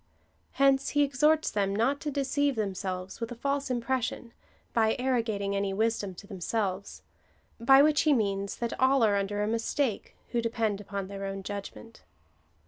Hence 0.53 0.89
he 0.97 1.03
exhorts 1.03 1.51
them 1.51 1.75
not 1.75 1.99
to 2.01 2.09
deceive 2.09 2.55
themselves 2.55 3.21
with 3.21 3.31
a 3.31 3.35
false 3.35 3.69
impres 3.69 4.01
sion, 4.01 4.33
by 4.73 4.95
arrogating 4.97 5.55
any 5.55 5.75
wisdom 5.75 6.15
to 6.15 6.25
themselves— 6.25 7.03
by 7.59 7.83
which 7.83 8.01
he 8.01 8.11
means, 8.11 8.55
that 8.57 8.73
all 8.79 9.03
are 9.03 9.15
under 9.17 9.43
a 9.43 9.47
mistake, 9.47 10.15
who 10.31 10.41
depend 10.41 10.81
upon 10.81 11.05
their 11.07 11.25
own 11.25 11.43
judgment. 11.43 12.01